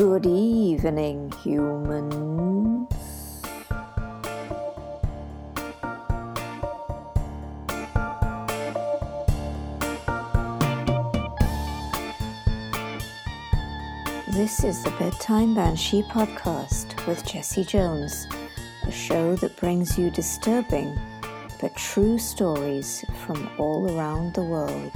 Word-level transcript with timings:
Good 0.00 0.24
evening, 0.24 1.30
humans. 1.44 2.88
This 14.32 14.64
is 14.64 14.82
the 14.82 14.90
Bedtime 14.98 15.54
Banshee 15.54 16.02
podcast 16.04 17.06
with 17.06 17.22
Jesse 17.26 17.64
Jones, 17.64 18.26
a 18.86 18.90
show 18.90 19.36
that 19.36 19.54
brings 19.58 19.98
you 19.98 20.10
disturbing 20.10 20.98
but 21.60 21.76
true 21.76 22.18
stories 22.18 23.04
from 23.26 23.50
all 23.58 23.94
around 23.94 24.32
the 24.32 24.44
world. 24.44 24.92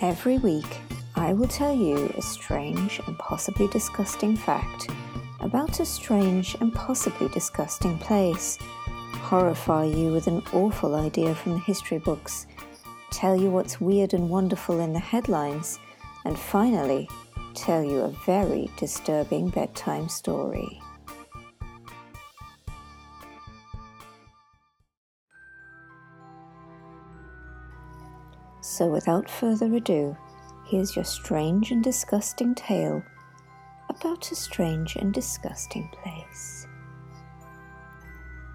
Every 0.00 0.38
week, 0.38 0.80
I 1.16 1.32
will 1.32 1.48
tell 1.48 1.74
you 1.74 2.12
a 2.16 2.22
strange 2.22 3.00
and 3.06 3.16
possibly 3.18 3.68
disgusting 3.68 4.36
fact 4.36 4.88
about 5.40 5.78
a 5.78 5.86
strange 5.86 6.56
and 6.60 6.74
possibly 6.74 7.28
disgusting 7.28 7.98
place, 7.98 8.58
horrify 9.20 9.84
you 9.84 10.12
with 10.12 10.26
an 10.26 10.42
awful 10.52 10.96
idea 10.96 11.34
from 11.34 11.52
the 11.52 11.58
history 11.60 11.98
books, 11.98 12.46
tell 13.10 13.36
you 13.36 13.50
what's 13.50 13.80
weird 13.80 14.12
and 14.12 14.28
wonderful 14.28 14.80
in 14.80 14.92
the 14.92 14.98
headlines, 14.98 15.78
and 16.24 16.36
finally, 16.36 17.08
tell 17.54 17.84
you 17.84 18.00
a 18.00 18.16
very 18.26 18.68
disturbing 18.76 19.50
bedtime 19.50 20.08
story. 20.08 20.80
So, 28.62 28.88
without 28.88 29.30
further 29.30 29.72
ado, 29.72 30.16
here's 30.66 30.96
your 30.96 31.04
strange 31.04 31.70
and 31.70 31.84
disgusting 31.84 32.54
tale 32.54 33.02
about 33.88 34.30
a 34.32 34.34
strange 34.34 34.96
and 34.96 35.12
disgusting 35.12 35.88
place. 36.02 36.66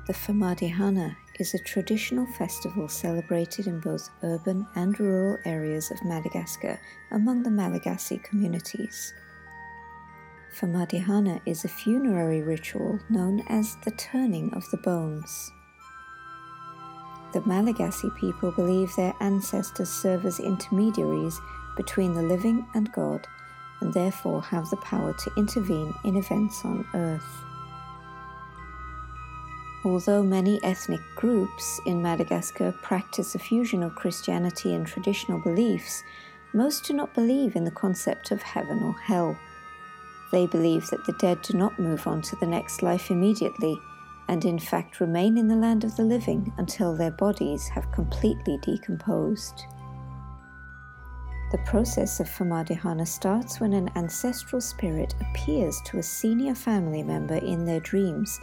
The 0.08 0.14
Famadihana 0.14 1.16
is 1.40 1.54
a 1.54 1.60
traditional 1.60 2.26
festival 2.26 2.88
celebrated 2.88 3.68
in 3.68 3.80
both 3.80 4.10
urban 4.24 4.66
and 4.76 5.00
rural 5.00 5.38
areas 5.46 5.92
of 5.92 6.04
Madagascar 6.04 6.80
among 7.12 7.44
the 7.44 7.52
Malagasy 7.52 8.18
communities. 8.18 9.14
Famadihana 10.60 11.40
is 11.46 11.64
a 11.64 11.70
funerary 11.70 12.42
ritual 12.42 13.00
known 13.10 13.42
as 13.48 13.78
the 13.86 13.92
turning 13.92 14.52
of 14.54 14.70
the 14.72 14.78
bones. 14.78 15.52
The 17.32 17.42
Malagasy 17.42 18.10
people 18.20 18.52
believe 18.52 18.94
their 18.96 19.14
ancestors 19.20 19.90
serve 19.90 20.26
as 20.26 20.40
intermediaries 20.40 21.40
between 21.80 22.14
the 22.14 22.22
living 22.22 22.68
and 22.74 22.92
God 22.92 23.26
and 23.80 23.94
therefore 23.94 24.42
have 24.42 24.70
the 24.70 24.76
power 24.78 25.14
to 25.14 25.32
intervene 25.38 25.94
in 26.04 26.18
events 26.18 26.66
on 26.66 26.86
earth. 26.94 27.46
Although 29.86 30.22
many 30.22 30.60
ethnic 30.62 31.00
groups 31.16 31.80
in 31.86 32.02
Madagascar 32.02 32.74
practice 32.82 33.34
a 33.34 33.40
fusion 33.40 33.82
of 33.82 33.96
Christianity 33.96 34.76
and 34.76 34.86
traditional 34.86 35.40
beliefs, 35.40 36.04
most 36.52 36.84
do 36.84 36.94
not 36.94 37.14
believe 37.14 37.56
in 37.56 37.64
the 37.64 37.72
concept 37.72 38.32
of 38.32 38.42
heaven 38.42 38.84
or 38.84 38.94
hell. 39.00 39.38
They 40.34 40.48
believe 40.48 40.86
that 40.88 41.06
the 41.06 41.14
dead 41.14 41.42
do 41.44 41.58
not 41.58 41.80
move 41.80 42.06
on 42.08 42.22
to 42.24 42.36
the 42.36 42.46
next 42.46 42.84
life 42.84 43.10
immediately, 43.10 43.80
and 44.28 44.44
in 44.44 44.60
fact 44.60 45.00
remain 45.00 45.38
in 45.38 45.48
the 45.48 45.56
land 45.56 45.86
of 45.86 45.96
the 45.96 46.04
living 46.04 46.52
until 46.58 46.94
their 46.94 47.12
bodies 47.12 47.70
have 47.70 47.90
completely 47.94 48.58
decomposed. 48.62 49.64
The 51.52 51.58
process 51.60 52.20
of 52.20 52.30
Famadihana 52.30 53.08
starts 53.08 53.60
when 53.60 53.74
an 53.74 53.90
ancestral 53.96 54.62
spirit 54.62 55.16
appears 55.20 55.82
to 55.86 55.98
a 55.98 56.04
senior 56.04 56.54
family 56.54 57.02
member 57.02 57.38
in 57.38 57.66
their 57.66 57.80
dreams, 57.80 58.40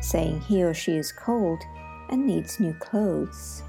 saying 0.00 0.40
he 0.40 0.64
or 0.64 0.74
she 0.74 0.96
is 0.96 1.12
cold 1.12 1.62
and 2.10 2.26
needs 2.26 2.58
new 2.58 2.74
clothes. 2.74 3.62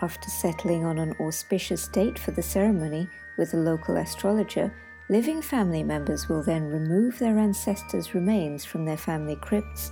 After 0.00 0.30
settling 0.30 0.86
on 0.86 0.98
an 0.98 1.14
auspicious 1.20 1.86
date 1.88 2.18
for 2.18 2.30
the 2.30 2.42
ceremony 2.42 3.08
with 3.36 3.52
a 3.52 3.58
local 3.58 3.98
astrologer, 3.98 4.72
living 5.10 5.42
family 5.42 5.82
members 5.82 6.30
will 6.30 6.42
then 6.42 6.70
remove 6.70 7.18
their 7.18 7.38
ancestors' 7.38 8.14
remains 8.14 8.64
from 8.64 8.86
their 8.86 8.96
family 8.96 9.36
crypts, 9.36 9.90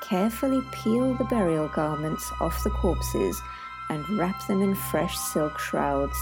carefully 0.00 0.62
peel 0.72 1.12
the 1.14 1.24
burial 1.24 1.68
garments 1.68 2.26
off 2.40 2.64
the 2.64 2.70
corpses, 2.70 3.38
and 3.90 4.08
wrap 4.18 4.46
them 4.46 4.62
in 4.62 4.74
fresh 4.74 5.18
silk 5.18 5.58
shrouds. 5.58 6.16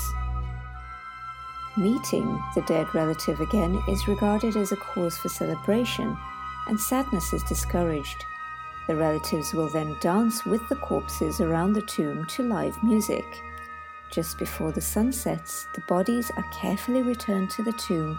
Meeting 1.78 2.42
the 2.56 2.62
dead 2.62 2.92
relative 2.92 3.38
again 3.38 3.80
is 3.86 4.08
regarded 4.08 4.56
as 4.56 4.72
a 4.72 4.76
cause 4.76 5.16
for 5.16 5.28
celebration, 5.28 6.18
and 6.66 6.80
sadness 6.80 7.32
is 7.32 7.44
discouraged. 7.44 8.24
The 8.88 8.96
relatives 8.96 9.54
will 9.54 9.68
then 9.68 9.96
dance 10.00 10.44
with 10.44 10.68
the 10.68 10.74
corpses 10.74 11.40
around 11.40 11.74
the 11.74 11.82
tomb 11.82 12.26
to 12.30 12.42
live 12.42 12.82
music. 12.82 13.24
Just 14.10 14.38
before 14.38 14.72
the 14.72 14.80
sun 14.80 15.12
sets, 15.12 15.68
the 15.76 15.82
bodies 15.82 16.32
are 16.36 16.50
carefully 16.52 17.02
returned 17.02 17.50
to 17.50 17.62
the 17.62 17.74
tomb 17.74 18.18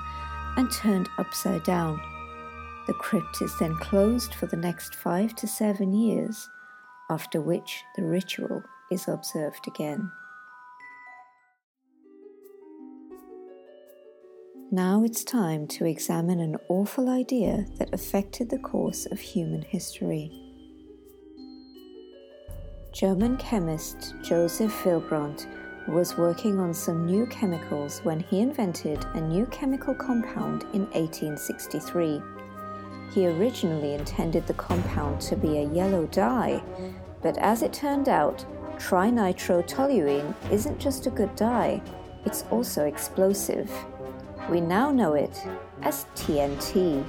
and 0.55 0.71
turned 0.71 1.09
upside 1.17 1.63
down. 1.63 1.99
The 2.87 2.93
crypt 2.93 3.41
is 3.41 3.57
then 3.57 3.75
closed 3.75 4.35
for 4.35 4.45
the 4.45 4.55
next 4.55 4.95
five 4.95 5.35
to 5.35 5.47
seven 5.49 5.91
years, 5.91 6.47
after 7.09 7.41
which 7.41 7.83
the 7.97 8.03
ritual 8.03 8.63
is 8.89 9.09
observed 9.09 9.67
again. 9.67 10.09
Now 14.71 15.03
it's 15.03 15.23
time 15.23 15.65
to 15.69 15.85
examine 15.85 16.39
an 16.39 16.55
awful 16.67 17.09
idea 17.09 17.65
that 17.79 17.91
affected 17.91 18.51
the 18.51 18.59
course 18.59 19.07
of 19.07 19.19
human 19.19 19.63
history. 19.63 20.31
German 22.93 23.37
chemist 23.37 24.13
Joseph 24.21 24.71
Wilbrand 24.83 25.47
was 25.87 26.17
working 26.17 26.59
on 26.59 26.75
some 26.75 27.07
new 27.07 27.25
chemicals 27.25 28.01
when 28.03 28.19
he 28.19 28.41
invented 28.41 29.03
a 29.15 29.21
new 29.21 29.47
chemical 29.47 29.95
compound 29.95 30.65
in 30.73 30.81
1863. 30.91 32.21
He 33.11 33.25
originally 33.25 33.95
intended 33.95 34.45
the 34.45 34.53
compound 34.53 35.19
to 35.21 35.35
be 35.35 35.57
a 35.57 35.73
yellow 35.73 36.05
dye, 36.05 36.61
but 37.23 37.39
as 37.39 37.63
it 37.63 37.73
turned 37.73 38.07
out, 38.07 38.45
trinitrotoluene 38.77 40.35
isn't 40.51 40.77
just 40.77 41.07
a 41.07 41.09
good 41.09 41.35
dye, 41.35 41.81
it's 42.23 42.43
also 42.51 42.85
explosive. 42.85 43.71
We 44.49 44.61
now 44.61 44.89
know 44.89 45.13
it 45.13 45.45
as 45.83 46.05
TNT. 46.15 47.05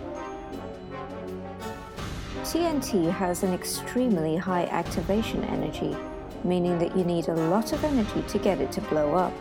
TNT 2.42 3.10
has 3.10 3.42
an 3.42 3.54
extremely 3.54 4.36
high 4.36 4.64
activation 4.66 5.42
energy, 5.44 5.96
meaning 6.44 6.78
that 6.78 6.94
you 6.94 7.02
need 7.02 7.28
a 7.28 7.34
lot 7.34 7.72
of 7.72 7.82
energy 7.82 8.22
to 8.28 8.38
get 8.38 8.60
it 8.60 8.70
to 8.72 8.82
blow 8.82 9.14
up. 9.14 9.32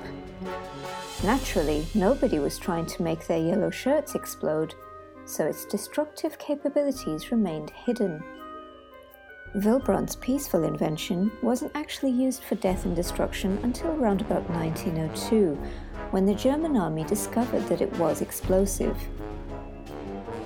Naturally, 1.25 1.85
nobody 1.93 2.39
was 2.39 2.57
trying 2.57 2.85
to 2.85 3.03
make 3.03 3.27
their 3.27 3.37
yellow 3.37 3.69
shirts 3.69 4.15
explode, 4.15 4.75
so 5.25 5.45
its 5.45 5.65
destructive 5.65 6.39
capabilities 6.39 7.31
remained 7.31 7.71
hidden. 7.71 8.23
Wilbrand's 9.55 10.15
peaceful 10.15 10.63
invention 10.63 11.31
wasn't 11.41 11.75
actually 11.75 12.11
used 12.11 12.43
for 12.43 12.55
death 12.55 12.85
and 12.85 12.95
destruction 12.95 13.59
until 13.63 13.91
around 13.91 14.21
about 14.21 14.47
1902 14.51 15.59
when 16.11 16.25
the 16.25 16.33
German 16.33 16.75
army 16.75 17.03
discovered 17.03 17.67
that 17.67 17.81
it 17.81 17.91
was 17.97 18.21
explosive. 18.21 18.97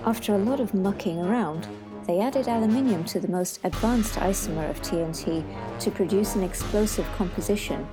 After 0.05 0.35
a 0.35 0.37
lot 0.37 0.59
of 0.59 0.73
mucking 0.73 1.19
around, 1.19 1.67
they 2.05 2.19
added 2.19 2.49
aluminium 2.49 3.05
to 3.05 3.19
the 3.21 3.29
most 3.29 3.61
advanced 3.63 4.15
isomer 4.15 4.69
of 4.69 4.81
TNT 4.81 5.45
to 5.79 5.91
produce 5.91 6.35
an 6.35 6.43
explosive 6.43 7.07
composition, 7.15 7.85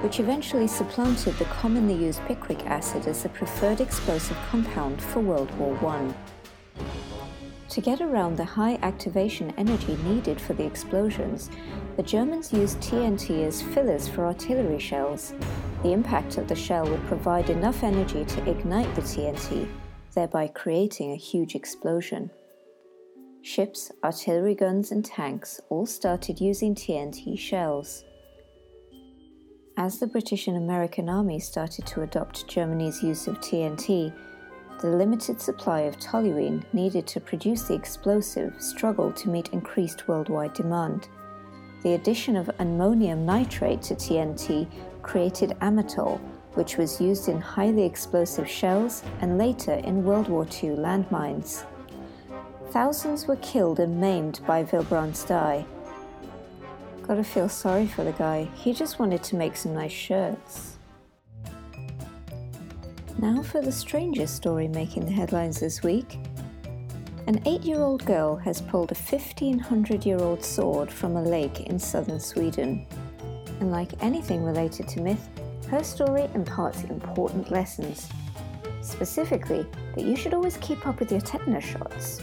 which 0.00 0.18
eventually 0.18 0.66
supplanted 0.66 1.34
the 1.34 1.44
commonly 1.46 1.94
used 1.94 2.20
picric 2.20 2.64
acid 2.64 3.06
as 3.06 3.22
the 3.22 3.28
preferred 3.28 3.82
explosive 3.82 4.38
compound 4.50 5.02
for 5.02 5.20
World 5.20 5.50
War 5.58 5.76
I. 5.86 6.14
To 7.68 7.80
get 7.82 8.00
around 8.00 8.36
the 8.36 8.44
high 8.44 8.78
activation 8.82 9.52
energy 9.58 9.96
needed 10.04 10.40
for 10.40 10.54
the 10.54 10.64
explosions, 10.64 11.50
the 11.96 12.02
Germans 12.02 12.52
used 12.52 12.78
TNT 12.78 13.46
as 13.46 13.62
fillers 13.62 14.08
for 14.08 14.26
artillery 14.26 14.78
shells, 14.78 15.34
the 15.82 15.92
impact 15.92 16.38
of 16.38 16.48
the 16.48 16.54
shell 16.54 16.88
would 16.88 17.04
provide 17.06 17.50
enough 17.50 17.82
energy 17.82 18.24
to 18.24 18.50
ignite 18.50 18.94
the 18.94 19.02
TNT, 19.02 19.68
thereby 20.14 20.46
creating 20.48 21.12
a 21.12 21.16
huge 21.16 21.54
explosion. 21.54 22.30
Ships, 23.42 23.90
artillery 24.04 24.54
guns, 24.54 24.92
and 24.92 25.04
tanks 25.04 25.60
all 25.70 25.86
started 25.86 26.40
using 26.40 26.74
TNT 26.74 27.38
shells. 27.38 28.04
As 29.76 29.98
the 29.98 30.06
British 30.06 30.46
and 30.46 30.58
American 30.58 31.08
armies 31.08 31.46
started 31.46 31.86
to 31.86 32.02
adopt 32.02 32.46
Germany's 32.46 33.02
use 33.02 33.26
of 33.26 33.40
TNT, 33.40 34.12
the 34.82 34.90
limited 34.90 35.40
supply 35.40 35.80
of 35.80 35.98
toluene 35.98 36.62
needed 36.72 37.06
to 37.06 37.20
produce 37.20 37.62
the 37.62 37.74
explosive 37.74 38.54
struggled 38.58 39.16
to 39.16 39.28
meet 39.28 39.48
increased 39.52 40.06
worldwide 40.06 40.52
demand. 40.52 41.08
The 41.82 41.94
addition 41.94 42.36
of 42.36 42.50
ammonium 42.58 43.24
nitrate 43.24 43.80
to 43.82 43.94
TNT 43.94 44.68
created 45.02 45.56
amatol, 45.60 46.20
which 46.54 46.76
was 46.76 47.00
used 47.00 47.28
in 47.28 47.40
highly 47.40 47.84
explosive 47.84 48.48
shells 48.48 49.02
and 49.20 49.38
later 49.38 49.74
in 49.74 50.04
World 50.04 50.28
War 50.28 50.44
II 50.44 50.70
landmines. 50.70 51.64
Thousands 52.70 53.26
were 53.26 53.36
killed 53.36 53.80
and 53.80 54.00
maimed 54.00 54.40
by 54.46 54.64
Wilbrand's 54.64 55.24
dye. 55.24 55.64
Gotta 57.06 57.24
feel 57.24 57.48
sorry 57.48 57.86
for 57.86 58.04
the 58.04 58.12
guy, 58.12 58.48
he 58.54 58.72
just 58.72 58.98
wanted 58.98 59.22
to 59.24 59.36
make 59.36 59.56
some 59.56 59.74
nice 59.74 59.90
shirts. 59.90 60.76
Now 63.18 63.42
for 63.42 63.60
the 63.60 63.72
strangest 63.72 64.36
story 64.36 64.68
making 64.68 65.06
the 65.06 65.12
headlines 65.12 65.60
this 65.60 65.82
week. 65.82 66.18
An 67.30 67.40
eight 67.46 67.62
year 67.62 67.80
old 67.80 68.04
girl 68.06 68.34
has 68.34 68.60
pulled 68.60 68.90
a 68.90 68.96
1500 68.96 70.04
year 70.04 70.18
old 70.18 70.44
sword 70.44 70.90
from 70.90 71.14
a 71.14 71.22
lake 71.22 71.60
in 71.60 71.78
southern 71.78 72.18
Sweden. 72.18 72.84
And 73.60 73.70
like 73.70 73.92
anything 74.02 74.42
related 74.42 74.88
to 74.88 75.00
myth, 75.00 75.28
her 75.68 75.84
story 75.84 76.28
imparts 76.34 76.82
important 76.82 77.52
lessons. 77.52 78.08
Specifically, 78.80 79.64
that 79.94 80.04
you 80.04 80.16
should 80.16 80.34
always 80.34 80.56
keep 80.56 80.84
up 80.88 80.98
with 80.98 81.12
your 81.12 81.20
tetanus 81.20 81.62
shots. 81.62 82.20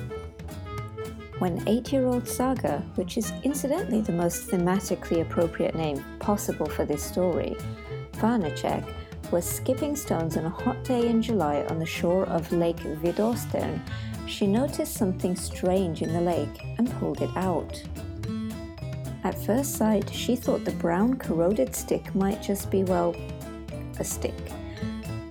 When 1.39 1.65
eight 1.69 1.94
year 1.94 2.06
old 2.06 2.27
Saga, 2.27 2.83
which 2.95 3.18
is 3.18 3.31
incidentally 3.44 4.01
the 4.01 4.12
most 4.12 4.50
thematically 4.50 5.21
appropriate 5.21 5.74
name 5.75 6.04
possible 6.19 6.65
for 6.65 6.83
this 6.83 7.01
story, 7.01 7.56
Vanecek, 8.15 8.86
was 9.31 9.45
skipping 9.45 9.95
stones 9.95 10.36
on 10.36 10.44
a 10.44 10.50
hot 10.50 10.83
day 10.83 11.07
in 11.07 11.21
July 11.21 11.65
on 11.69 11.80
the 11.80 11.86
shore 11.86 12.25
of 12.25 12.51
Lake 12.51 12.75
Vidostern, 13.01 13.80
she 14.27 14.45
noticed 14.45 14.94
something 14.94 15.35
strange 15.35 16.01
in 16.01 16.13
the 16.13 16.21
lake 16.21 16.63
and 16.77 16.91
pulled 17.00 17.21
it 17.21 17.35
out. 17.35 17.81
At 19.24 19.38
first 19.45 19.75
sight, 19.75 20.09
she 20.09 20.35
thought 20.35 20.65
the 20.65 20.71
brown 20.71 21.18
corroded 21.18 21.75
stick 21.75 22.13
might 22.13 22.41
just 22.41 22.69
be, 22.69 22.83
well, 22.83 23.15
a 24.00 24.03
stick. 24.03 24.35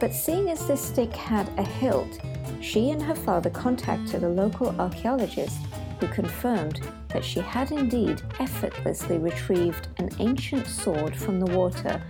But 0.00 0.12
seeing 0.12 0.50
as 0.50 0.66
the 0.66 0.76
stick 0.76 1.14
had 1.14 1.48
a 1.58 1.62
hilt, 1.62 2.18
she 2.60 2.90
and 2.90 3.02
her 3.02 3.14
father 3.14 3.50
contacted 3.50 4.22
a 4.24 4.28
local 4.28 4.78
archaeologist 4.80 5.58
who 6.00 6.08
confirmed 6.08 6.80
that 7.08 7.24
she 7.24 7.40
had 7.40 7.72
indeed 7.72 8.22
effortlessly 8.38 9.18
retrieved 9.18 9.88
an 9.98 10.10
ancient 10.18 10.66
sword 10.66 11.14
from 11.16 11.38
the 11.40 11.56
water, 11.56 12.02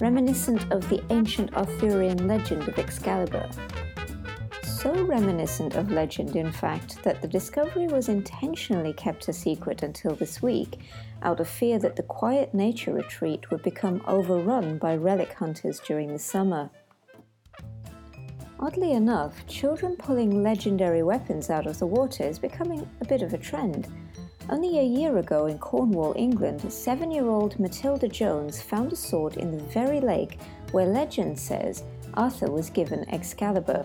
reminiscent 0.00 0.70
of 0.72 0.88
the 0.88 1.02
ancient 1.10 1.54
Arthurian 1.54 2.26
legend 2.26 2.66
of 2.68 2.78
Excalibur 2.78 3.48
so 4.80 5.04
reminiscent 5.04 5.74
of 5.74 5.90
legend, 5.90 6.34
in 6.36 6.50
fact, 6.50 7.02
that 7.02 7.20
the 7.20 7.28
discovery 7.28 7.86
was 7.86 8.08
intentionally 8.08 8.94
kept 8.94 9.28
a 9.28 9.32
secret 9.32 9.82
until 9.82 10.14
this 10.14 10.40
week, 10.40 10.80
out 11.22 11.38
of 11.38 11.46
fear 11.46 11.78
that 11.78 11.96
the 11.96 12.02
quiet 12.02 12.54
nature 12.54 12.94
retreat 12.94 13.50
would 13.50 13.62
become 13.62 14.02
overrun 14.06 14.78
by 14.78 14.96
relic 14.96 15.34
hunters 15.34 15.80
during 15.80 16.08
the 16.08 16.18
summer. 16.18 16.70
Oddly 18.58 18.92
enough, 18.92 19.46
children 19.46 19.96
pulling 19.96 20.42
legendary 20.42 21.02
weapons 21.02 21.50
out 21.50 21.66
of 21.66 21.78
the 21.78 21.86
water 21.86 22.24
is 22.24 22.38
becoming 22.38 22.88
a 23.02 23.04
bit 23.04 23.20
of 23.20 23.34
a 23.34 23.38
trend. 23.38 23.86
Only 24.48 24.78
a 24.78 24.82
year 24.82 25.18
ago 25.18 25.44
in 25.44 25.58
Cornwall, 25.58 26.14
England, 26.16 26.72
seven 26.72 27.10
year 27.10 27.28
old 27.28 27.60
Matilda 27.60 28.08
Jones 28.08 28.62
found 28.62 28.94
a 28.94 28.96
sword 28.96 29.36
in 29.36 29.50
the 29.50 29.62
very 29.64 30.00
lake 30.00 30.38
where 30.72 30.86
legend 30.86 31.38
says 31.38 31.84
Arthur 32.14 32.50
was 32.50 32.70
given 32.70 33.04
Excalibur. 33.10 33.84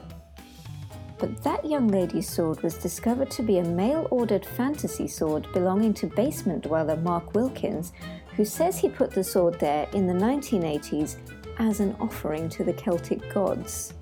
But 1.18 1.42
that 1.44 1.66
young 1.66 1.88
lady's 1.88 2.30
sword 2.30 2.62
was 2.62 2.76
discovered 2.76 3.32
to 3.32 3.44
be 3.44 3.60
a 3.60 3.64
mail 3.64 4.08
ordered 4.12 4.46
fantasy 4.46 5.08
sword 5.08 5.48
belonging 5.54 5.94
to 5.96 6.08
basement 6.08 6.64
dweller 6.64 6.98
Mark 6.98 7.34
Wilkins, 7.34 7.94
who 8.36 8.44
says 8.44 8.78
he 8.78 8.90
put 8.90 9.12
the 9.12 9.24
sword 9.24 9.60
there 9.60 9.88
in 9.94 10.08
the 10.08 10.14
1980s 10.14 11.16
as 11.58 11.80
an 11.80 11.96
offering 12.00 12.50
to 12.50 12.64
the 12.64 12.74
Celtic 12.74 13.34
gods. 13.34 13.94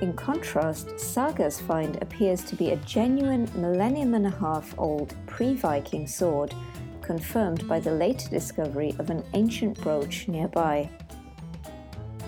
In 0.00 0.12
contrast, 0.14 0.98
Saga's 0.98 1.60
find 1.60 2.02
appears 2.02 2.42
to 2.44 2.56
be 2.56 2.70
a 2.70 2.76
genuine 2.76 3.48
millennium 3.54 4.14
and 4.14 4.26
a 4.26 4.30
half 4.30 4.76
old 4.78 5.14
pre 5.26 5.54
Viking 5.54 6.06
sword, 6.06 6.54
confirmed 7.02 7.68
by 7.68 7.78
the 7.78 7.92
later 7.92 8.28
discovery 8.30 8.94
of 8.98 9.10
an 9.10 9.22
ancient 9.34 9.78
brooch 9.80 10.26
nearby. 10.26 10.88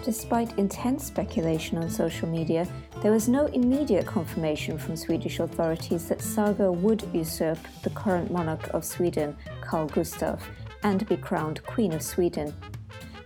Despite 0.04 0.58
intense 0.58 1.04
speculation 1.04 1.78
on 1.78 1.88
social 1.88 2.28
media, 2.28 2.66
there 3.02 3.12
was 3.12 3.28
no 3.28 3.46
immediate 3.46 4.04
confirmation 4.04 4.76
from 4.76 4.96
Swedish 4.96 5.38
authorities 5.38 6.08
that 6.08 6.20
Saga 6.20 6.72
would 6.72 7.04
usurp 7.12 7.58
the 7.84 7.90
current 7.90 8.32
monarch 8.32 8.69
of 8.75 8.84
Sweden, 8.84 9.37
Carl 9.60 9.88
Gustaf, 9.88 10.40
and 10.82 11.08
be 11.08 11.16
crowned 11.16 11.62
Queen 11.62 11.93
of 11.93 12.02
Sweden. 12.02 12.52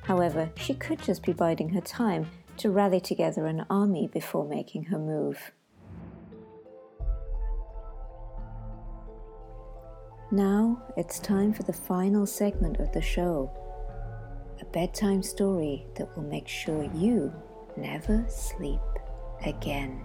However, 0.03 0.51
she 0.57 0.75
could 0.75 1.01
just 1.01 1.23
be 1.23 1.33
biding 1.33 1.71
her 1.71 1.81
time 1.81 2.31
to 2.59 2.71
rally 2.71 3.01
together 3.01 3.47
an 3.47 3.65
army 3.71 4.09
before 4.09 4.47
making 4.47 4.85
her 4.85 4.99
move. 4.99 5.53
Now 10.31 10.83
it's 10.97 11.19
time 11.21 11.55
for 11.55 11.63
the 11.63 11.73
final 11.73 12.27
segment 12.27 12.81
of 12.81 12.93
the 12.93 13.01
show 13.01 13.51
a 14.61 14.65
bedtime 14.67 15.23
story 15.23 15.87
that 15.97 16.15
will 16.17 16.25
make 16.25 16.49
sure 16.49 16.91
you 16.95 17.33
never 17.77 18.25
sleep 18.29 18.81
again. 19.45 20.03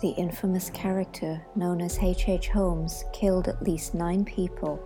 The 0.00 0.10
infamous 0.10 0.70
character 0.70 1.44
known 1.54 1.80
as 1.80 1.98
H.H. 1.98 2.28
H. 2.28 2.48
Holmes 2.48 3.04
killed 3.12 3.48
at 3.48 3.62
least 3.62 3.94
nine 3.94 4.24
people, 4.24 4.82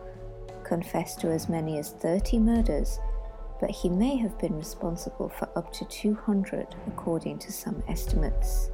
confessed 0.64 1.20
to 1.20 1.28
as 1.28 1.48
many 1.48 1.78
as 1.78 1.92
30 1.92 2.40
murders, 2.40 2.98
but 3.60 3.70
he 3.70 3.88
may 3.88 4.16
have 4.16 4.38
been 4.38 4.56
responsible 4.56 5.28
for 5.28 5.48
up 5.56 5.72
to 5.74 5.84
200 5.84 6.74
according 6.88 7.38
to 7.38 7.52
some 7.52 7.82
estimates. 7.88 8.70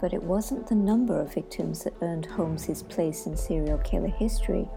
But 0.00 0.12
it 0.12 0.22
wasn't 0.22 0.66
the 0.66 0.74
number 0.74 1.20
of 1.20 1.32
victims 1.32 1.84
that 1.84 1.94
earned 2.02 2.26
Holmes 2.26 2.64
his 2.64 2.82
place 2.82 3.26
in 3.26 3.36
serial 3.36 3.78
killer 3.78 4.08
history, 4.08 4.68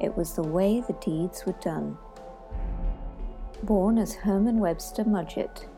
it 0.00 0.16
was 0.16 0.34
the 0.34 0.42
way 0.42 0.80
the 0.80 0.94
deeds 0.94 1.44
were 1.44 1.56
done. 1.60 1.98
Born 3.62 3.96
as 3.96 4.14
Herman 4.14 4.58
Webster 4.58 5.04
Mudgett, 5.04 5.68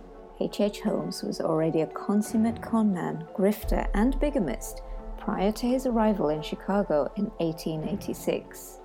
H.H. 0.40 0.80
Holmes 0.80 1.22
was 1.22 1.42
already 1.42 1.82
a 1.82 1.86
consummate 1.86 2.62
conman, 2.62 3.26
grifter, 3.36 3.86
and 3.92 4.18
bigamist 4.18 4.80
prior 5.18 5.52
to 5.52 5.66
his 5.66 5.84
arrival 5.84 6.30
in 6.30 6.40
Chicago 6.40 7.12
in 7.16 7.26
1886. 7.38 8.80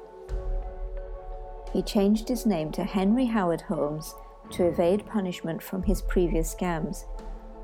He 1.72 1.82
changed 1.82 2.28
his 2.28 2.46
name 2.46 2.74
to 2.74 2.84
Henry 2.84 3.26
Howard 3.26 3.62
Holmes 3.62 4.16
to 4.52 4.68
evade 4.68 5.06
punishment 5.06 5.64
from 5.64 5.82
his 5.84 6.02
previous 6.02 6.54
scams. 6.54 7.06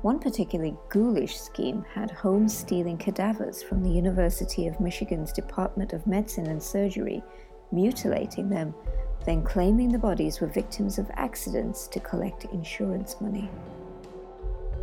One 0.00 0.18
particularly 0.18 0.74
ghoulish 0.88 1.38
scheme 1.38 1.84
had 1.92 2.10
Holmes 2.12 2.56
stealing 2.56 2.96
cadavers 2.96 3.62
from 3.62 3.82
the 3.82 3.90
University 3.90 4.68
of 4.68 4.80
Michigan's 4.80 5.32
Department 5.32 5.92
of 5.92 6.06
Medicine 6.06 6.46
and 6.46 6.62
Surgery, 6.62 7.22
mutilating 7.72 8.48
them 8.48 8.74
then 9.26 9.42
claiming 9.42 9.90
the 9.90 9.98
bodies 9.98 10.40
were 10.40 10.46
victims 10.46 10.98
of 10.98 11.10
accidents 11.14 11.88
to 11.88 12.00
collect 12.00 12.44
insurance 12.46 13.20
money. 13.20 13.50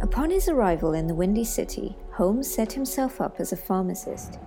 Upon 0.01 0.29
his 0.29 0.49
arrival 0.49 0.93
in 0.93 1.07
the 1.07 1.15
Windy 1.15 1.45
City, 1.45 1.95
Holmes 2.11 2.53
set 2.53 2.73
himself 2.73 3.21
up 3.21 3.39
as 3.39 3.53
a 3.53 3.57
pharmacist. 3.57 4.37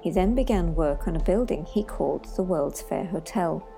He 0.00 0.10
then 0.10 0.34
began 0.34 0.74
work 0.74 1.06
on 1.06 1.16
a 1.16 1.22
building 1.22 1.66
he 1.66 1.84
called 1.84 2.24
the 2.34 2.42
World's 2.42 2.80
Fair 2.80 3.04
Hotel. 3.04 3.68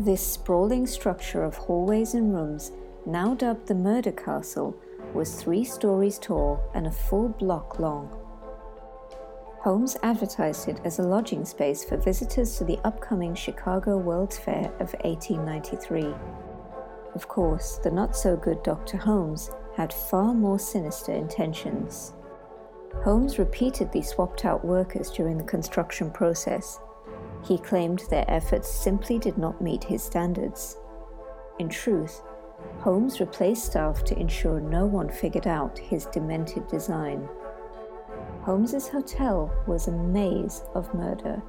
This 0.00 0.26
sprawling 0.26 0.88
structure 0.88 1.44
of 1.44 1.56
hallways 1.56 2.14
and 2.14 2.34
rooms, 2.34 2.72
now 3.06 3.34
dubbed 3.34 3.68
the 3.68 3.74
Murder 3.76 4.10
Castle, 4.10 4.76
was 5.14 5.40
three 5.40 5.64
stories 5.64 6.18
tall 6.18 6.60
and 6.74 6.88
a 6.88 6.90
full 6.90 7.28
block 7.28 7.78
long. 7.78 8.23
Holmes 9.64 9.96
advertised 10.02 10.68
it 10.68 10.78
as 10.84 10.98
a 10.98 11.02
lodging 11.02 11.46
space 11.46 11.84
for 11.84 11.96
visitors 11.96 12.58
to 12.58 12.64
the 12.64 12.78
upcoming 12.84 13.34
Chicago 13.34 13.96
World's 13.96 14.36
Fair 14.36 14.66
of 14.78 14.92
1893. 15.04 16.14
Of 17.14 17.28
course, 17.28 17.78
the 17.82 17.90
not 17.90 18.14
so 18.14 18.36
good 18.36 18.62
Dr. 18.62 18.98
Holmes 18.98 19.50
had 19.74 19.90
far 19.90 20.34
more 20.34 20.58
sinister 20.58 21.12
intentions. 21.12 22.12
Holmes 23.04 23.38
repeatedly 23.38 24.02
swapped 24.02 24.44
out 24.44 24.66
workers 24.66 25.10
during 25.10 25.38
the 25.38 25.44
construction 25.44 26.10
process. 26.10 26.78
He 27.42 27.56
claimed 27.56 28.02
their 28.10 28.26
efforts 28.28 28.68
simply 28.68 29.18
did 29.18 29.38
not 29.38 29.62
meet 29.62 29.84
his 29.84 30.02
standards. 30.02 30.76
In 31.58 31.70
truth, 31.70 32.20
Holmes 32.80 33.18
replaced 33.18 33.64
staff 33.64 34.04
to 34.04 34.18
ensure 34.18 34.60
no 34.60 34.84
one 34.84 35.08
figured 35.08 35.46
out 35.46 35.78
his 35.78 36.04
demented 36.04 36.68
design. 36.68 37.26
Holmes's 38.44 38.88
hotel 38.88 39.50
was 39.66 39.88
a 39.88 39.92
maze 39.92 40.62
of 40.74 40.92
murder. 40.94 41.42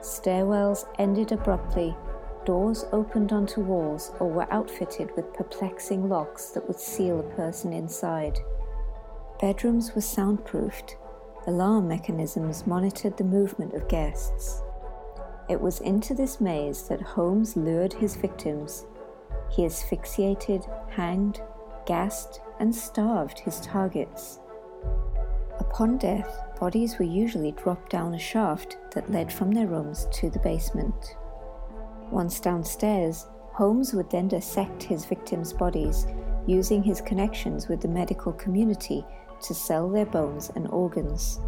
Stairwells 0.00 0.86
ended 0.98 1.32
abruptly, 1.32 1.96
doors 2.44 2.84
opened 2.92 3.32
onto 3.32 3.62
walls 3.62 4.12
or 4.20 4.28
were 4.28 4.52
outfitted 4.52 5.16
with 5.16 5.32
perplexing 5.32 6.10
locks 6.10 6.50
that 6.50 6.66
would 6.68 6.78
seal 6.78 7.20
a 7.20 7.34
person 7.34 7.72
inside. 7.72 8.38
Bedrooms 9.40 9.94
were 9.94 10.02
soundproofed. 10.02 10.96
Alarm 11.46 11.88
mechanisms 11.88 12.66
monitored 12.66 13.16
the 13.16 13.24
movement 13.24 13.72
of 13.72 13.88
guests. 13.88 14.62
It 15.48 15.58
was 15.58 15.80
into 15.80 16.12
this 16.12 16.38
maze 16.38 16.86
that 16.88 17.00
Holmes 17.00 17.56
lured 17.56 17.94
his 17.94 18.16
victims. 18.16 18.84
he 19.48 19.64
asphyxiated, 19.64 20.66
hanged, 20.90 21.40
gassed, 21.86 22.40
and 22.58 22.74
starved 22.74 23.38
his 23.40 23.58
targets. 23.60 24.38
Upon 25.70 25.98
death, 25.98 26.42
bodies 26.58 26.98
were 26.98 27.04
usually 27.04 27.52
dropped 27.52 27.90
down 27.90 28.14
a 28.14 28.18
shaft 28.18 28.76
that 28.92 29.10
led 29.10 29.32
from 29.32 29.52
their 29.52 29.68
rooms 29.68 30.08
to 30.12 30.28
the 30.28 30.40
basement. 30.40 31.16
Once 32.10 32.40
downstairs, 32.40 33.28
Holmes 33.52 33.94
would 33.94 34.10
then 34.10 34.26
dissect 34.26 34.82
his 34.82 35.04
victims' 35.04 35.52
bodies, 35.52 36.06
using 36.46 36.82
his 36.82 37.00
connections 37.00 37.68
with 37.68 37.80
the 37.80 37.88
medical 37.88 38.32
community 38.32 39.04
to 39.42 39.54
sell 39.54 39.88
their 39.88 40.06
bones 40.06 40.50
and 40.56 40.66
organs. 40.68 41.40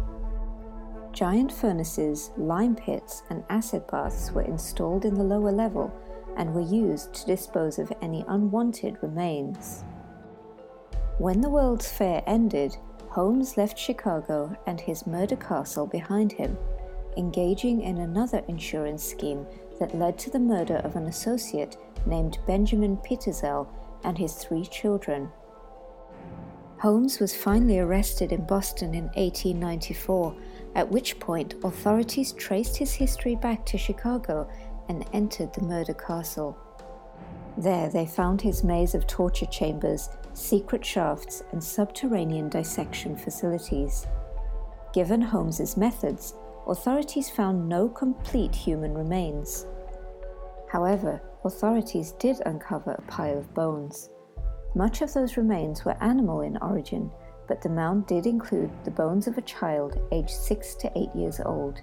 Giant 1.11 1.51
furnaces, 1.51 2.31
lime 2.37 2.75
pits, 2.75 3.23
and 3.29 3.43
acid 3.49 3.85
baths 3.87 4.31
were 4.31 4.43
installed 4.43 5.03
in 5.03 5.15
the 5.15 5.23
lower 5.23 5.51
level 5.51 5.93
and 6.37 6.53
were 6.53 6.61
used 6.61 7.13
to 7.13 7.25
dispose 7.25 7.77
of 7.77 7.91
any 8.01 8.23
unwanted 8.29 8.97
remains. 9.01 9.83
When 11.19 11.41
the 11.41 11.49
World's 11.49 11.91
Fair 11.91 12.23
ended, 12.25 12.77
Holmes 13.13 13.57
left 13.57 13.77
Chicago 13.77 14.57
and 14.65 14.81
his 14.81 15.05
murder 15.05 15.35
castle 15.35 15.85
behind 15.85 16.31
him, 16.31 16.57
engaging 17.15 17.83
in 17.83 17.99
another 17.99 18.43
insurance 18.47 19.03
scheme 19.03 19.45
that 19.79 19.93
led 19.93 20.17
to 20.17 20.31
the 20.31 20.39
murder 20.39 20.77
of 20.77 20.95
an 20.95 21.05
associate 21.05 21.77
named 22.07 22.39
Benjamin 22.47 22.97
Pitezel 22.97 23.67
and 24.03 24.17
his 24.17 24.33
three 24.33 24.65
children. 24.65 25.29
Holmes 26.79 27.19
was 27.19 27.35
finally 27.35 27.77
arrested 27.77 28.31
in 28.31 28.47
Boston 28.47 28.95
in 28.95 29.03
1894, 29.13 30.35
at 30.73 30.89
which 30.89 31.19
point 31.19 31.53
authorities 31.63 32.31
traced 32.31 32.77
his 32.77 32.93
history 32.93 33.35
back 33.35 33.63
to 33.67 33.77
Chicago 33.77 34.49
and 34.89 35.05
entered 35.13 35.53
the 35.53 35.61
murder 35.61 35.93
castle. 35.93 36.57
There 37.59 37.89
they 37.89 38.07
found 38.07 38.41
his 38.41 38.63
maze 38.63 38.95
of 38.95 39.05
torture 39.05 39.45
chambers, 39.45 40.09
secret 40.33 40.85
shafts, 40.85 41.43
and 41.51 41.63
subterranean 41.63 42.49
dissection 42.49 43.15
facilities. 43.15 44.07
Given 44.93 45.21
Holmes's 45.21 45.77
methods, 45.77 46.35
authorities 46.67 47.29
found 47.29 47.67
no 47.67 47.89
complete 47.89 48.53
human 48.53 48.93
remains. 48.93 49.65
However, 50.71 51.21
authorities 51.45 52.13
did 52.13 52.37
uncover 52.45 52.91
a 52.91 53.01
pile 53.03 53.37
of 53.37 53.53
bones. 53.53 54.09
Much 54.75 55.01
of 55.01 55.13
those 55.13 55.37
remains 55.37 55.85
were 55.85 56.01
animal 56.03 56.41
in 56.41 56.57
origin, 56.57 57.11
but 57.47 57.61
the 57.61 57.69
mound 57.69 58.07
did 58.07 58.25
include 58.25 58.71
the 58.83 58.91
bones 58.91 59.27
of 59.27 59.37
a 59.37 59.41
child 59.41 59.99
aged 60.11 60.31
6 60.31 60.75
to 60.75 60.91
8 60.97 61.09
years 61.15 61.39
old. 61.45 61.81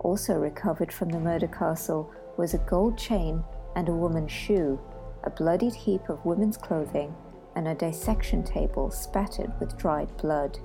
Also 0.00 0.38
recovered 0.38 0.92
from 0.92 1.08
the 1.08 1.18
murder 1.18 1.48
castle 1.48 2.10
was 2.36 2.54
a 2.54 2.58
gold 2.58 2.96
chain 2.98 3.42
and 3.76 3.88
a 3.88 3.92
woman's 3.92 4.30
shoe, 4.30 4.78
a 5.24 5.30
bloodied 5.30 5.74
heap 5.74 6.08
of 6.08 6.24
women's 6.24 6.56
clothing, 6.56 7.14
and 7.54 7.68
a 7.68 7.74
dissection 7.74 8.42
table 8.42 8.90
spattered 8.90 9.52
with 9.60 9.78
dried 9.78 10.16
blood. 10.16 10.58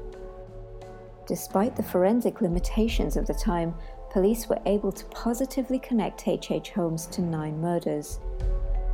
Despite 1.27 1.75
the 1.75 1.84
forensic 1.84 2.41
limitations 2.41 3.17
of 3.17 3.27
the 3.27 3.34
time, 3.34 3.75
police 4.12 4.48
were 4.48 4.62
able 4.65 4.91
to 4.91 5.06
positively 5.06 5.79
connect 5.79 6.27
H. 6.27 6.51
H. 6.51 6.70
Holmes 6.72 7.06
to 7.08 7.22
nine 7.22 7.60
murders. 7.60 8.20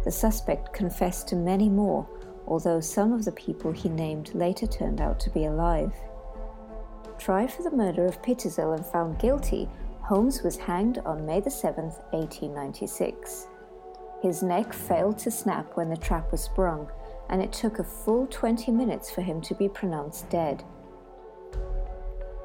The 0.04 0.12
suspect 0.12 0.74
confessed 0.74 1.28
to 1.30 1.36
many 1.36 1.70
more, 1.70 2.08
although 2.48 2.80
some 2.80 3.14
of 3.14 3.24
the 3.24 3.32
people 3.32 3.72
he 3.72 3.90
named 3.90 4.34
later 4.34 4.68
turned 4.68 5.00
out 5.00 5.20
to 5.22 5.30
be 5.30 5.46
alive. 5.46 5.94
Tried 7.20 7.54
for 7.54 7.64
the 7.64 7.72
murder 7.72 8.06
of 8.06 8.22
Pitezel 8.22 8.76
and 8.76 8.86
found 8.86 9.20
guilty, 9.20 9.70
Holmes 10.02 10.44
was 10.44 10.58
hanged 10.58 10.98
on 11.06 11.26
May 11.26 11.42
7, 11.42 11.86
1896. 11.86 13.48
His 14.22 14.44
neck 14.44 14.74
failed 14.74 15.18
to 15.20 15.32
snap 15.32 15.78
when 15.78 15.90
the 15.90 15.98
trap 15.98 16.32
was 16.32 16.42
sprung, 16.44 16.90
and 17.30 17.42
it 17.42 17.52
took 17.52 17.80
a 17.80 17.84
full 17.84 18.28
20 18.28 18.72
minutes 18.72 19.10
for 19.10 19.22
him 19.22 19.42
to 19.42 19.56
be 19.56 19.70
pronounced 19.70 20.30
dead. 20.30 20.64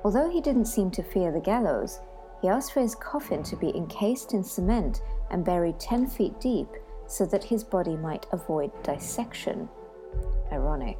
Although 0.04 0.30
he 0.30 0.40
didn't 0.40 0.66
seem 0.66 0.90
to 0.92 1.02
fear 1.02 1.32
the 1.32 1.40
gallows, 1.40 2.00
he 2.40 2.48
asked 2.48 2.72
for 2.72 2.80
his 2.80 2.94
coffin 2.94 3.42
to 3.42 3.56
be 3.56 3.76
encased 3.76 4.32
in 4.32 4.44
cement 4.44 5.02
and 5.30 5.44
buried 5.44 5.80
10 5.80 6.06
feet 6.06 6.40
deep 6.40 6.68
so 7.06 7.26
that 7.26 7.44
his 7.44 7.64
body 7.64 7.96
might 7.96 8.26
avoid 8.32 8.70
dissection. 8.82 9.68
Ironic. 10.52 10.98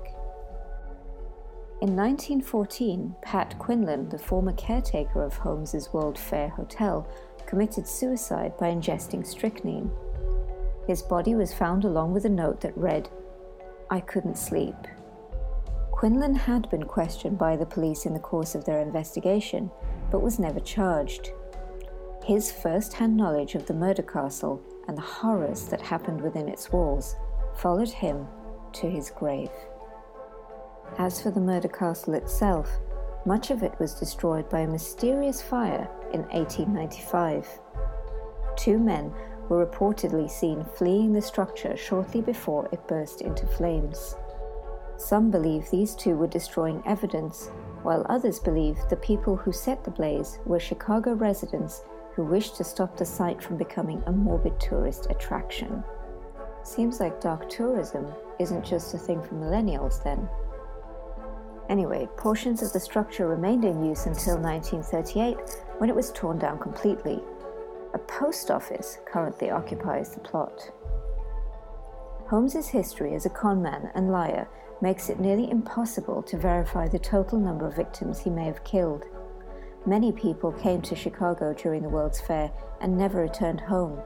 In 1.81 1.95
1914, 1.95 3.15
Pat 3.23 3.57
Quinlan, 3.59 4.09
the 4.09 4.19
former 4.19 4.53
caretaker 4.55 5.23
of 5.23 5.37
Holmes's 5.37 5.93
World 5.93 6.19
Fair 6.19 6.49
Hotel, 6.49 7.07
committed 7.47 7.87
suicide 7.87 8.57
by 8.59 8.73
ingesting 8.73 9.25
strychnine. 9.25 9.91
His 10.89 11.03
body 11.03 11.37
was 11.37 11.55
found 11.55 11.85
along 11.85 12.15
with 12.15 12.25
a 12.25 12.31
note 12.31 12.61
that 12.63 12.77
read, 12.77 13.09
I 13.91 14.01
couldn't 14.01 14.37
sleep. 14.37 14.77
Quinlan 15.91 16.35
had 16.35 16.71
been 16.71 16.85
questioned 16.85 17.39
by 17.39 17.57
the 17.57 17.67
police 17.67 18.07
in 18.07 18.13
the 18.13 18.21
course 18.21 18.55
of 18.55 18.65
their 18.65 18.81
investigation, 18.81 19.71
but 20.11 20.23
was 20.23 20.39
never 20.39 20.61
charged. 20.61 21.33
His 22.25 22.53
first 22.53 22.93
hand 22.93 23.17
knowledge 23.17 23.55
of 23.55 23.67
the 23.67 23.75
murder 23.75 24.03
castle 24.03 24.63
and 24.87 24.97
the 24.97 25.03
horrors 25.03 25.67
that 25.69 25.81
happened 25.81 26.21
within 26.21 26.49
its 26.49 26.71
walls 26.71 27.17
followed 27.57 27.89
him 27.89 28.27
to 28.75 28.89
his 28.89 29.11
grave. 29.11 29.51
As 30.99 31.21
for 31.23 31.31
the 31.31 31.41
murder 31.41 31.69
castle 31.69 32.15
itself, 32.15 32.71
much 33.25 33.51
of 33.51 33.63
it 33.63 33.79
was 33.81 33.95
destroyed 33.95 34.49
by 34.49 34.61
a 34.61 34.69
mysterious 34.69 35.43
fire 35.43 35.89
in 36.13 36.23
1895. 36.29 37.49
Two 38.57 38.79
men 38.79 39.13
were 39.49 39.65
reportedly 39.65 40.31
seen 40.31 40.65
fleeing 40.77 41.13
the 41.13 41.23
structure 41.23 41.77
shortly 41.77 42.21
before 42.21 42.69
it 42.73 42.87
burst 42.89 43.21
into 43.23 43.47
flames. 43.47 44.17
Some 44.97 45.31
believe 45.31 45.71
these 45.71 45.95
two 45.95 46.17
were 46.17 46.27
destroying 46.27 46.83
evidence, 46.85 47.51
while 47.83 48.05
others 48.09 48.41
believe 48.41 48.77
the 48.91 48.97
people 48.97 49.37
who 49.37 49.53
set 49.53 49.85
the 49.85 49.91
blaze 49.91 50.39
were 50.45 50.59
Chicago 50.59 51.13
residents 51.15 51.83
who 52.15 52.25
wished 52.25 52.57
to 52.57 52.65
stop 52.65 52.97
the 52.97 53.05
site 53.05 53.41
from 53.41 53.57
becoming 53.57 54.03
a 54.07 54.13
morbid 54.13 54.59
tourist 54.59 55.07
attraction. 55.09 55.85
Seems 56.65 56.99
like 56.99 57.21
dark 57.21 57.49
tourism 57.49 58.13
isn't 58.41 58.65
just 58.65 58.93
a 58.93 58.99
thing 58.99 59.23
for 59.23 59.37
millennials 59.37 60.03
then. 60.03 60.29
Anyway, 61.69 62.09
portions 62.17 62.63
of 62.63 62.73
the 62.73 62.81
structure 62.81 63.29
remained 63.29 63.65
in 63.65 63.85
use 63.85 64.07
until 64.07 64.37
1938 64.37 65.37
when 65.79 65.89
it 65.89 65.97
was 65.97 66.11
torn 66.13 66.39
down 66.39 66.59
completely. 66.59 67.21
A 67.99 68.01
post 68.03 68.49
office 68.49 68.99
currently 69.07 69.51
occupies 69.51 70.11
the 70.15 70.21
plot. 70.21 70.71
Holmes's 72.29 72.69
history 72.69 73.13
as 73.17 73.27
a 73.27 73.29
conman 73.29 73.91
and 73.93 74.13
liar 74.13 74.47
makes 74.81 75.11
it 75.11 75.19
nearly 75.19 75.51
impossible 75.51 76.23
to 76.23 76.37
verify 76.37 76.87
the 76.87 77.01
total 77.01 77.41
number 77.41 77.67
of 77.67 77.75
victims 77.75 78.21
he 78.21 78.31
may 78.31 78.45
have 78.45 78.63
killed. 78.63 79.07
Many 79.85 80.13
people 80.13 80.53
came 80.53 80.81
to 80.83 80.95
Chicago 80.95 81.53
during 81.53 81.83
the 81.83 81.89
World's 81.89 82.21
Fair 82.21 82.53
and 82.81 82.97
never 82.97 83.23
returned 83.23 83.63
home, 83.63 84.01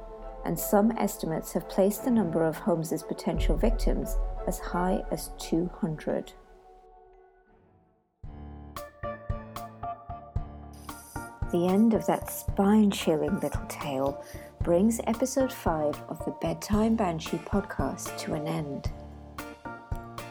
and 0.47 0.59
some 0.59 0.93
estimates 0.93 1.53
have 1.53 1.69
placed 1.69 2.03
the 2.07 2.11
number 2.11 2.43
of 2.47 2.57
Holmes's 2.57 3.03
potential 3.03 3.59
victims 3.59 4.17
as 4.47 4.59
high 4.59 5.03
as 5.11 5.33
200. 5.39 6.33
The 11.53 11.69
end 11.69 11.93
of 11.93 12.07
that 12.07 12.31
spine 12.31 12.91
chilling 12.91 13.39
little 13.41 13.67
tale 13.69 14.25
brings 14.63 15.03
episode 15.07 15.53
5 15.53 16.03
of 16.09 16.25
the 16.25 16.31
Bedtime 16.41 16.97
Banshee 16.97 17.37
podcast 17.37 18.17
to 18.21 18.33
an 18.33 18.47
end. 18.47 18.91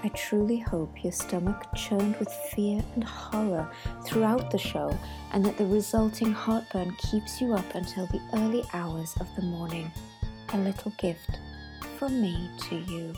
I 0.03 0.07
truly 0.15 0.57
hope 0.57 1.03
your 1.03 1.11
stomach 1.11 1.63
churned 1.75 2.15
with 2.17 2.33
fear 2.51 2.83
and 2.95 3.03
horror 3.03 3.71
throughout 4.03 4.49
the 4.49 4.57
show 4.57 4.97
and 5.31 5.45
that 5.45 5.59
the 5.59 5.67
resulting 5.67 6.33
heartburn 6.33 6.95
keeps 6.97 7.39
you 7.39 7.53
up 7.53 7.75
until 7.75 8.07
the 8.07 8.21
early 8.33 8.63
hours 8.73 9.13
of 9.19 9.27
the 9.35 9.43
morning. 9.43 9.91
A 10.53 10.57
little 10.57 10.91
gift 10.97 11.39
from 11.99 12.19
me 12.19 12.49
to 12.61 12.77
you. 12.77 13.13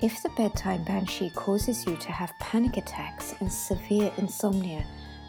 If 0.00 0.22
the 0.22 0.30
bedtime 0.36 0.84
banshee 0.84 1.30
causes 1.30 1.84
you 1.84 1.96
to 1.96 2.12
have 2.12 2.30
panic 2.38 2.76
attacks 2.76 3.34
and 3.40 3.52
severe 3.52 4.12
insomnia, 4.18 4.84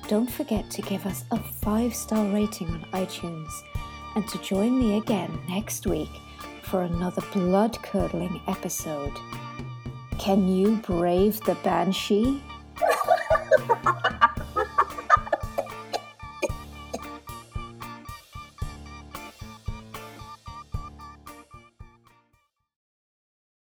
don't 0.07 0.29
forget 0.29 0.69
to 0.71 0.81
give 0.81 1.05
us 1.05 1.23
a 1.31 1.37
five 1.37 1.95
star 1.95 2.25
rating 2.33 2.67
on 2.69 2.85
iTunes 2.93 3.51
and 4.15 4.27
to 4.27 4.37
join 4.39 4.77
me 4.77 4.97
again 4.97 5.39
next 5.47 5.87
week 5.87 6.09
for 6.61 6.83
another 6.83 7.21
blood 7.33 7.81
curdling 7.83 8.41
episode. 8.47 9.13
Can 10.19 10.47
you 10.47 10.77
brave 10.77 11.39
the 11.41 11.55
banshee? 11.63 12.41